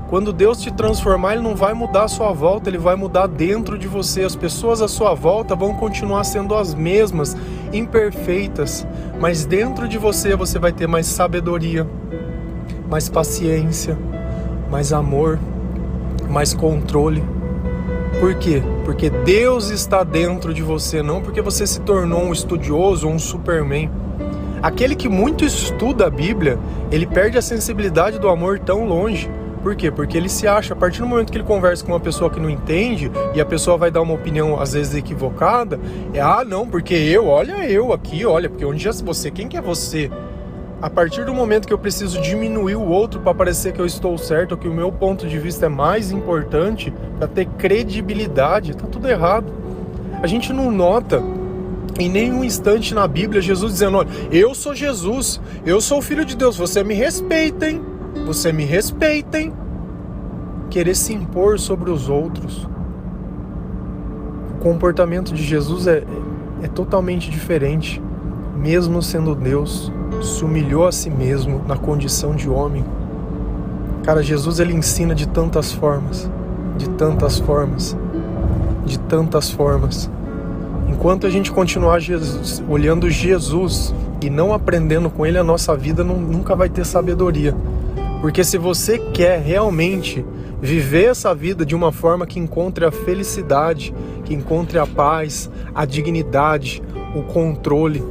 Quando 0.08 0.32
Deus 0.32 0.60
te 0.60 0.72
transformar, 0.72 1.34
Ele 1.34 1.42
não 1.42 1.54
vai 1.54 1.72
mudar 1.72 2.04
a 2.04 2.08
sua 2.08 2.32
volta, 2.32 2.68
Ele 2.68 2.78
vai 2.78 2.96
mudar 2.96 3.28
dentro 3.28 3.78
de 3.78 3.86
você. 3.86 4.22
As 4.22 4.34
pessoas 4.34 4.82
à 4.82 4.88
sua 4.88 5.14
volta 5.14 5.54
vão 5.54 5.74
continuar 5.74 6.24
sendo 6.24 6.54
as 6.54 6.74
mesmas, 6.74 7.36
imperfeitas, 7.72 8.86
mas 9.20 9.44
dentro 9.44 9.86
de 9.86 9.98
você 9.98 10.34
você 10.34 10.58
vai 10.58 10.72
ter 10.72 10.88
mais 10.88 11.06
sabedoria, 11.06 11.86
mais 12.88 13.08
paciência, 13.08 13.96
mais 14.68 14.92
amor, 14.92 15.38
mais 16.28 16.52
controle. 16.52 17.22
Por 18.20 18.34
quê? 18.34 18.62
Porque 18.84 19.10
Deus 19.10 19.70
está 19.70 20.04
dentro 20.04 20.54
de 20.54 20.62
você, 20.62 21.02
não 21.02 21.20
porque 21.20 21.40
você 21.40 21.66
se 21.66 21.80
tornou 21.80 22.22
um 22.22 22.32
estudioso 22.32 23.08
ou 23.08 23.14
um 23.14 23.18
superman. 23.18 23.90
Aquele 24.62 24.94
que 24.94 25.08
muito 25.08 25.44
estuda 25.44 26.06
a 26.06 26.10
Bíblia, 26.10 26.58
ele 26.92 27.06
perde 27.06 27.38
a 27.38 27.42
sensibilidade 27.42 28.18
do 28.18 28.28
amor 28.28 28.58
tão 28.58 28.86
longe 28.86 29.28
por 29.62 29.76
quê? 29.76 29.90
Porque 29.90 30.16
ele 30.16 30.28
se 30.28 30.46
acha, 30.46 30.72
a 30.72 30.76
partir 30.76 31.00
do 31.00 31.06
momento 31.06 31.30
que 31.30 31.36
ele 31.36 31.44
conversa 31.44 31.84
com 31.84 31.92
uma 31.92 32.00
pessoa 32.00 32.30
que 32.30 32.40
não 32.40 32.48
entende 32.48 33.10
e 33.34 33.40
a 33.40 33.44
pessoa 33.44 33.76
vai 33.76 33.90
dar 33.90 34.00
uma 34.00 34.14
opinião 34.14 34.58
às 34.58 34.72
vezes 34.72 34.94
equivocada, 34.94 35.78
é 36.14 36.20
ah, 36.20 36.42
não, 36.46 36.66
porque 36.66 36.94
eu, 36.94 37.26
olha 37.26 37.70
eu 37.70 37.92
aqui, 37.92 38.24
olha, 38.24 38.48
porque 38.48 38.64
onde 38.64 38.88
é 38.88 38.92
você? 38.92 39.30
Quem 39.30 39.48
que 39.48 39.58
é 39.58 39.60
você? 39.60 40.10
A 40.80 40.88
partir 40.88 41.26
do 41.26 41.34
momento 41.34 41.68
que 41.68 41.74
eu 41.74 41.78
preciso 41.78 42.18
diminuir 42.22 42.76
o 42.76 42.88
outro 42.88 43.20
para 43.20 43.34
parecer 43.34 43.74
que 43.74 43.80
eu 43.80 43.84
estou 43.84 44.16
certo, 44.16 44.52
ou 44.52 44.58
que 44.58 44.66
o 44.66 44.72
meu 44.72 44.90
ponto 44.90 45.28
de 45.28 45.38
vista 45.38 45.66
é 45.66 45.68
mais 45.68 46.10
importante, 46.10 46.90
para 47.20 47.28
ter 47.28 47.44
credibilidade, 47.58 48.74
tá 48.74 48.86
tudo 48.86 49.06
errado. 49.06 49.52
A 50.22 50.26
gente 50.26 50.54
não 50.54 50.70
nota 50.70 51.22
em 51.98 52.08
nenhum 52.08 52.42
instante 52.42 52.94
na 52.94 53.06
Bíblia 53.06 53.42
Jesus 53.42 53.74
dizendo: 53.74 53.98
olha, 53.98 54.08
eu 54.32 54.54
sou 54.54 54.74
Jesus, 54.74 55.38
eu 55.66 55.82
sou 55.82 55.98
o 55.98 56.02
filho 56.02 56.24
de 56.24 56.34
Deus, 56.34 56.56
você 56.56 56.82
me 56.82 56.94
respeita, 56.94 57.68
hein? 57.68 57.82
você 58.24 58.52
me 58.52 58.64
respeitem, 58.64 59.52
querer 60.70 60.94
se 60.94 61.12
impor 61.12 61.58
sobre 61.58 61.90
os 61.90 62.08
outros. 62.08 62.66
O 64.54 64.62
comportamento 64.62 65.34
de 65.34 65.42
Jesus 65.42 65.86
é, 65.86 66.02
é 66.62 66.68
totalmente 66.68 67.30
diferente. 67.30 68.02
Mesmo 68.56 69.02
sendo 69.02 69.34
Deus, 69.34 69.90
se 70.22 70.44
humilhou 70.44 70.86
a 70.86 70.92
si 70.92 71.08
mesmo 71.08 71.62
na 71.66 71.76
condição 71.76 72.34
de 72.34 72.48
homem. 72.48 72.84
Cara, 74.02 74.22
Jesus 74.22 74.60
ele 74.60 74.74
ensina 74.74 75.14
de 75.14 75.26
tantas 75.26 75.72
formas, 75.72 76.30
de 76.80 76.88
tantas 76.88 77.38
formas, 77.38 77.94
de 78.86 78.98
tantas 79.00 79.50
formas. 79.50 80.10
Enquanto 80.88 81.26
a 81.26 81.30
gente 81.30 81.52
continuar 81.52 81.98
Jesus, 82.00 82.62
olhando 82.68 83.10
Jesus 83.10 83.94
e 84.22 84.30
não 84.30 84.54
aprendendo 84.54 85.10
com 85.10 85.26
ele, 85.26 85.36
a 85.36 85.44
nossa 85.44 85.76
vida 85.76 86.02
não, 86.02 86.16
nunca 86.18 86.56
vai 86.56 86.70
ter 86.70 86.86
sabedoria. 86.86 87.54
Porque 88.22 88.42
se 88.42 88.56
você 88.56 88.98
quer 88.98 89.40
realmente 89.40 90.24
viver 90.60 91.10
essa 91.10 91.34
vida 91.34 91.66
de 91.66 91.74
uma 91.74 91.92
forma 91.92 92.26
que 92.26 92.38
encontre 92.38 92.84
a 92.86 92.90
felicidade, 92.90 93.94
que 94.24 94.34
encontre 94.34 94.78
a 94.78 94.86
paz, 94.86 95.50
a 95.74 95.84
dignidade, 95.84 96.82
o 97.14 97.22
controle, 97.22 98.02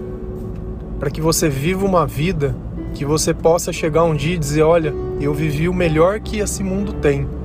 para 1.00 1.10
que 1.10 1.22
você 1.22 1.50
viva 1.50 1.86
uma 1.86 2.06
vida 2.06 2.56
que 2.94 3.04
você 3.04 3.34
possa 3.34 3.74
chegar 3.74 4.04
um 4.04 4.16
dia 4.16 4.36
e 4.36 4.40
dizer: 4.40 4.62
Olha, 4.62 4.94
eu 5.20 5.34
vivi 5.34 5.68
o 5.68 5.74
melhor 5.74 6.20
que 6.20 6.40
esse 6.40 6.64
mundo 6.64 6.94
tem. 6.94 7.39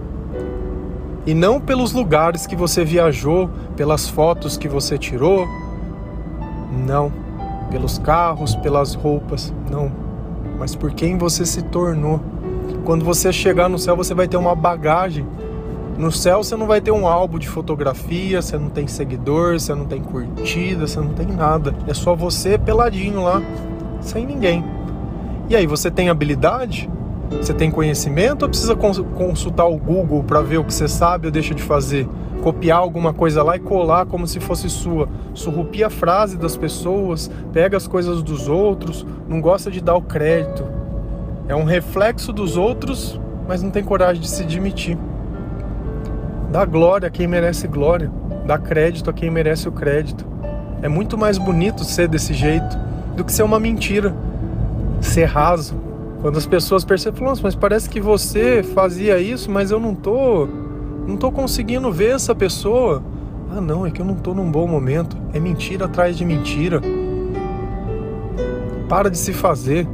E 1.26 1.35
não 1.35 1.61
pelos 1.61 1.93
lugares 1.93 2.47
que 2.47 2.54
você 2.54 2.85
viajou, 2.85 3.49
pelas 3.76 4.09
fotos 4.09 4.57
que 4.57 4.69
você 4.69 4.99
tirou, 4.99 5.47
não, 6.87 7.12
pelos 7.71 7.99
carros, 7.99 8.54
pelas 8.57 8.95
roupas, 8.95 9.52
não, 9.71 9.90
mas 10.59 10.75
por 10.75 10.93
quem 10.93 11.16
você 11.16 11.47
se 11.47 11.62
tornou 11.62 12.21
quando 12.85 13.04
você 13.04 13.33
chegar 13.33 13.69
no 13.69 13.78
céu, 13.78 13.97
você 13.97 14.14
vai 14.14 14.28
ter 14.28 14.37
uma 14.37 14.54
bagagem. 14.54 15.26
No 15.97 16.12
céu 16.12 16.43
você 16.43 16.54
não 16.54 16.66
vai 16.66 16.81
ter 16.81 16.90
um 16.90 17.07
álbum 17.07 17.38
de 17.38 17.49
fotografia, 17.49 18.43
você 18.43 18.59
não 18.59 18.69
tem 18.69 18.87
seguidor, 18.87 19.59
você 19.59 19.75
não 19.75 19.87
tem 19.87 20.02
curtida, 20.02 20.87
você 20.87 21.00
não 21.00 21.14
tem 21.14 21.26
nada. 21.26 21.75
É 21.87 21.95
só 21.95 22.14
você 22.14 22.59
peladinho 22.59 23.23
lá, 23.23 23.40
sem 24.00 24.26
ninguém. 24.26 24.62
E 25.49 25.57
aí, 25.57 25.66
você 25.66 25.90
tem 25.90 26.09
habilidade? 26.09 26.90
Você 27.41 27.53
tem 27.53 27.71
conhecimento 27.71 28.43
ou 28.43 28.49
precisa 28.49 28.75
consultar 28.75 29.67
o 29.67 29.76
Google 29.76 30.25
para 30.25 30.41
ver 30.41 30.59
o 30.59 30.64
que 30.64 30.73
você 30.73 30.88
sabe 30.88 31.26
ou 31.26 31.33
deixa 31.33 31.55
de 31.55 31.62
fazer? 31.62 32.09
Copiar 32.43 32.79
alguma 32.79 33.12
coisa 33.12 33.43
lá 33.43 33.57
e 33.57 33.61
colar 33.61 34.07
como 34.07 34.26
se 34.26 34.41
fosse 34.41 34.69
sua. 34.69 35.09
Surrupia 35.35 35.88
a 35.88 35.91
frase 35.91 36.37
das 36.37 36.57
pessoas, 36.57 37.31
pega 37.53 37.76
as 37.76 37.87
coisas 37.87 38.23
dos 38.23 38.49
outros, 38.49 39.07
não 39.29 39.41
gosta 39.41 39.71
de 39.71 39.81
dar 39.81 39.97
o 39.97 40.03
crédito 40.03 40.75
é 41.47 41.55
um 41.55 41.64
reflexo 41.64 42.33
dos 42.33 42.57
outros, 42.57 43.21
mas 43.47 43.62
não 43.62 43.71
tem 43.71 43.85
coragem 43.85 44.23
de 44.23 44.29
se 44.29 44.43
admitir. 44.43 44.97
Dá 46.50 46.64
glória 46.64 47.09
a 47.09 47.11
quem 47.11 47.26
merece 47.26 47.69
glória, 47.69 48.11
dá 48.47 48.57
crédito 48.57 49.11
a 49.11 49.12
quem 49.12 49.31
merece 49.31 49.69
o 49.69 49.73
crédito. 49.73 50.26
É 50.81 50.88
muito 50.88 51.19
mais 51.19 51.37
bonito 51.37 51.85
ser 51.85 52.09
desse 52.09 52.33
jeito 52.33 52.79
do 53.14 53.25
que 53.25 53.33
ser 53.33 53.43
uma 53.43 53.61
mentira, 53.61 54.14
ser 55.00 55.26
raso, 55.26 55.75
Quando 56.25 56.38
as 56.38 56.47
pessoas 56.47 56.87
percebem, 56.87 57.23
nossa, 57.23 57.43
mas 57.43 57.54
parece 57.54 57.87
que 57.87 58.00
você 58.00 58.62
fazia 58.62 59.21
isso, 59.21 59.50
mas 59.50 59.71
eu 59.71 59.78
não 59.78 59.95
tô, 59.95 60.49
não 61.07 61.19
tô 61.19 61.31
conseguindo 61.31 61.93
ver 61.93 62.14
essa 62.14 62.35
pessoa. 62.35 63.02
Ah, 63.50 63.61
não, 63.61 63.85
é 63.85 63.90
que 63.90 64.00
eu 64.00 64.07
não 64.07 64.14
tô 64.14 64.33
num 64.33 64.50
bom 64.50 64.66
momento. 64.66 65.19
É 65.35 65.38
mentira 65.38 65.85
atrás 65.85 66.16
de 66.16 66.25
mentira. 66.25 66.81
Para 68.88 69.11
de 69.11 69.19
se 69.19 69.35
fazer. 69.35 69.87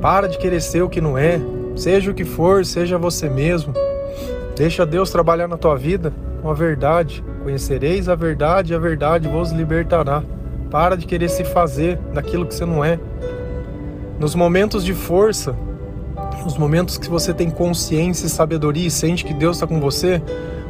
Para 0.00 0.30
de 0.30 0.38
querer 0.38 0.62
ser 0.62 0.80
o 0.80 0.88
que 0.88 1.02
não 1.02 1.18
é. 1.18 1.38
Seja 1.76 2.10
o 2.10 2.14
que 2.14 2.24
for, 2.24 2.64
seja 2.64 2.96
você 2.96 3.28
mesmo. 3.28 3.74
Deixa 4.56 4.86
Deus 4.86 5.10
trabalhar 5.10 5.46
na 5.46 5.58
tua 5.58 5.76
vida 5.76 6.10
com 6.40 6.48
a 6.48 6.54
verdade. 6.54 7.22
Conhecereis 7.42 8.08
a 8.08 8.14
verdade 8.14 8.72
e 8.72 8.74
a 8.74 8.78
verdade 8.78 9.28
vos 9.28 9.50
libertará. 9.50 10.22
Para 10.70 10.96
de 10.96 11.04
querer 11.04 11.28
se 11.28 11.44
fazer 11.44 11.98
daquilo 12.14 12.46
que 12.46 12.54
você 12.54 12.64
não 12.64 12.82
é. 12.82 12.98
Nos 14.22 14.36
momentos 14.36 14.84
de 14.84 14.94
força, 14.94 15.52
nos 16.44 16.56
momentos 16.56 16.96
que 16.96 17.10
você 17.10 17.34
tem 17.34 17.50
consciência 17.50 18.26
e 18.26 18.30
sabedoria 18.30 18.86
e 18.86 18.90
sente 18.90 19.24
que 19.24 19.34
Deus 19.34 19.56
está 19.56 19.66
com 19.66 19.80
você, 19.80 20.22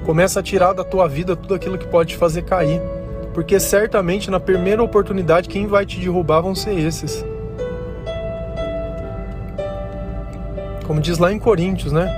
começa 0.07 0.41
a 0.41 0.43
tirar 0.43 0.73
da 0.73 0.83
tua 0.83 1.07
vida 1.07 1.37
tudo 1.37 1.53
aquilo 1.53 1.77
que 1.77 1.87
pode 1.87 2.15
te 2.15 2.17
fazer 2.17 2.45
cair. 2.45 2.81
Porque 3.35 3.61
certamente 3.61 4.31
na 4.31 4.41
primeira 4.41 4.83
oportunidade 4.83 5.51
quem 5.51 5.67
vai 5.67 5.85
te 5.85 6.01
derrubar 6.01 6.41
vão 6.41 6.55
ser 6.55 6.79
esses. 6.79 7.23
Como 10.87 10.99
diz 10.99 11.19
lá 11.19 11.31
em 11.31 11.39
Coríntios, 11.39 11.93
né? 11.93 12.11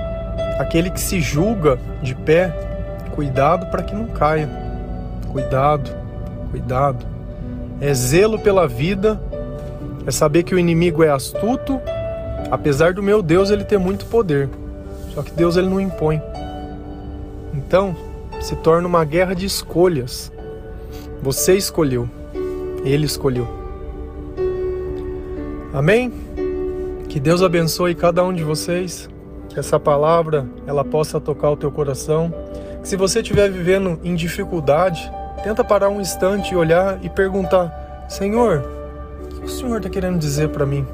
Aquele 0.57 0.89
que 0.89 1.01
se 1.01 1.19
julga 1.19 1.77
de 2.01 2.15
pé, 2.15 2.47
cuidado 3.13 3.69
para 3.69 3.83
que 3.83 3.93
não 3.93 4.07
caia. 4.07 4.49
Cuidado, 5.33 5.91
cuidado. 6.49 7.05
É 7.81 7.93
zelo 7.93 8.39
pela 8.39 8.69
vida, 8.69 9.21
é 10.05 10.11
saber 10.11 10.43
que 10.43 10.53
o 10.53 10.59
inimigo 10.59 11.03
é 11.03 11.09
astuto, 11.09 11.81
apesar 12.51 12.93
do 12.93 13.01
meu 13.01 13.21
Deus 13.21 13.49
ele 13.49 13.63
ter 13.63 13.77
muito 13.77 14.05
poder. 14.05 14.49
Só 15.13 15.23
que 15.23 15.31
Deus 15.31 15.57
ele 15.57 15.69
não 15.69 15.81
impõe. 15.81 16.21
Então, 17.53 17.95
se 18.41 18.55
torna 18.57 18.87
uma 18.87 19.03
guerra 19.03 19.33
de 19.33 19.45
escolhas. 19.45 20.31
Você 21.21 21.55
escolheu, 21.55 22.07
ele 22.83 23.05
escolheu. 23.05 23.47
Amém? 25.73 26.13
Que 27.09 27.19
Deus 27.19 27.41
abençoe 27.41 27.95
cada 27.95 28.23
um 28.23 28.33
de 28.33 28.43
vocês, 28.43 29.09
que 29.49 29.57
essa 29.57 29.79
palavra 29.79 30.45
ela 30.67 30.83
possa 30.83 31.19
tocar 31.19 31.49
o 31.49 31.57
teu 31.57 31.71
coração. 31.71 32.33
Que 32.81 32.89
se 32.89 32.95
você 32.95 33.21
estiver 33.21 33.49
vivendo 33.49 33.99
em 34.03 34.13
dificuldade, 34.13 35.11
tenta 35.43 35.63
parar 35.63 35.89
um 35.89 35.99
instante 35.99 36.53
e 36.53 36.57
olhar 36.57 36.99
e 37.03 37.09
perguntar: 37.09 38.05
Senhor, 38.07 38.74
o 39.45 39.49
Senhor 39.49 39.77
está 39.77 39.89
querendo 39.89 40.17
dizer 40.17 40.49
para 40.49 40.65
mim? 40.65 40.85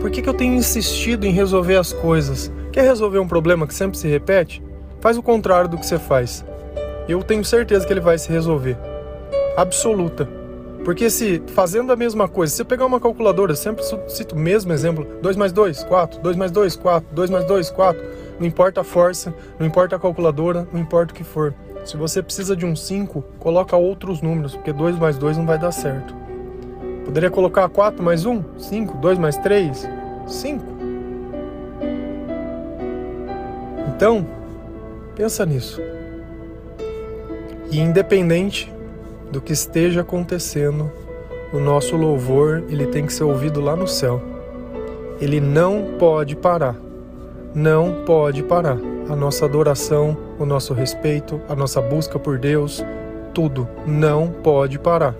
Por 0.00 0.10
que, 0.10 0.22
que 0.22 0.28
eu 0.28 0.34
tenho 0.34 0.54
insistido 0.54 1.26
em 1.26 1.32
resolver 1.32 1.76
as 1.76 1.92
coisas? 1.92 2.50
Quer 2.72 2.82
resolver 2.82 3.18
um 3.18 3.28
problema 3.28 3.66
que 3.66 3.74
sempre 3.74 3.98
se 3.98 4.08
repete? 4.08 4.62
Faz 5.00 5.18
o 5.18 5.22
contrário 5.22 5.68
do 5.68 5.76
que 5.76 5.86
você 5.86 5.98
faz. 5.98 6.44
Eu 7.08 7.22
tenho 7.22 7.44
certeza 7.44 7.86
que 7.86 7.92
ele 7.92 8.00
vai 8.00 8.18
se 8.18 8.30
resolver. 8.30 8.76
Absoluta. 9.56 10.28
Porque 10.84 11.10
se 11.10 11.42
fazendo 11.48 11.92
a 11.92 11.96
mesma 11.96 12.26
coisa, 12.28 12.54
se 12.54 12.62
eu 12.62 12.66
pegar 12.66 12.86
uma 12.86 13.00
calculadora, 13.00 13.54
sempre 13.54 13.84
cito 14.08 14.34
o 14.34 14.38
mesmo 14.38 14.72
exemplo, 14.72 15.06
2 15.20 15.36
mais 15.36 15.52
2, 15.52 15.84
4, 15.84 16.20
2 16.20 16.36
mais 16.36 16.50
2, 16.50 16.76
4, 16.76 17.08
2 17.12 17.30
mais 17.30 17.44
2, 17.44 17.70
4, 17.70 18.02
não 18.38 18.46
importa 18.46 18.80
a 18.80 18.84
força, 18.84 19.34
não 19.58 19.66
importa 19.66 19.96
a 19.96 19.98
calculadora, 19.98 20.66
não 20.72 20.80
importa 20.80 21.12
o 21.12 21.16
que 21.16 21.24
for. 21.24 21.52
Se 21.84 21.96
você 21.96 22.22
precisa 22.22 22.56
de 22.56 22.64
um 22.64 22.74
5, 22.74 23.22
coloca 23.38 23.76
outros 23.76 24.22
números, 24.22 24.54
porque 24.54 24.72
2 24.72 24.98
mais 24.98 25.18
2 25.18 25.36
não 25.36 25.46
vai 25.46 25.58
dar 25.58 25.72
certo. 25.72 26.27
Poderia 27.08 27.30
colocar 27.30 27.66
4 27.70 28.04
mais 28.04 28.26
1, 28.26 28.42
5, 28.58 28.98
2 28.98 29.18
mais 29.18 29.38
3, 29.38 29.88
5. 30.26 30.64
Então, 33.88 34.26
pensa 35.16 35.46
nisso. 35.46 35.80
E 37.70 37.80
independente 37.80 38.70
do 39.32 39.40
que 39.40 39.54
esteja 39.54 40.02
acontecendo, 40.02 40.92
o 41.50 41.58
nosso 41.58 41.96
louvor 41.96 42.62
ele 42.68 42.86
tem 42.88 43.06
que 43.06 43.12
ser 43.14 43.24
ouvido 43.24 43.58
lá 43.58 43.74
no 43.74 43.88
céu. 43.88 44.20
Ele 45.18 45.40
não 45.40 45.94
pode 45.98 46.36
parar. 46.36 46.76
Não 47.54 48.04
pode 48.04 48.42
parar. 48.42 48.76
A 49.08 49.16
nossa 49.16 49.46
adoração, 49.46 50.14
o 50.38 50.44
nosso 50.44 50.74
respeito, 50.74 51.40
a 51.48 51.56
nossa 51.56 51.80
busca 51.80 52.18
por 52.18 52.38
Deus, 52.38 52.84
tudo 53.32 53.66
não 53.86 54.28
pode 54.28 54.78
parar. 54.78 55.14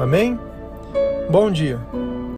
Amém? 0.00 0.36
Bom 1.30 1.50
dia. 1.50 1.80